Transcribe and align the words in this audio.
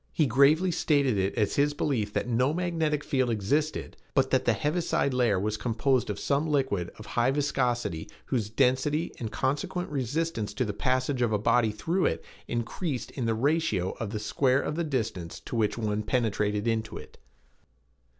He 0.11 0.25
gravely 0.25 0.71
stated 0.71 1.15
it 1.19 1.35
as 1.35 1.57
his 1.57 1.75
belief 1.75 2.11
that 2.13 2.27
no 2.27 2.55
magnetic 2.55 3.03
field 3.03 3.29
existed, 3.29 3.95
but 4.15 4.31
that 4.31 4.45
the 4.45 4.53
heaviside 4.53 5.13
layer 5.13 5.39
was 5.39 5.57
composed 5.57 6.09
of 6.09 6.17
some 6.17 6.47
liquid 6.47 6.89
of 6.97 7.05
high 7.05 7.29
viscosity 7.29 8.09
whose 8.25 8.49
density 8.49 9.11
and 9.19 9.31
consequent 9.31 9.91
resistance 9.91 10.55
to 10.55 10.65
the 10.65 10.73
passage 10.73 11.21
of 11.21 11.31
a 11.31 11.37
body 11.37 11.69
through 11.71 12.07
it 12.07 12.25
increased 12.47 13.11
in 13.11 13.27
the 13.27 13.35
ratio 13.35 13.91
of 13.99 14.09
the 14.09 14.17
square 14.17 14.59
of 14.59 14.73
the 14.75 14.83
distance 14.83 15.39
to 15.41 15.55
which 15.55 15.77
one 15.77 16.01
penetrated 16.01 16.67
into 16.67 16.97
it. 16.97 17.19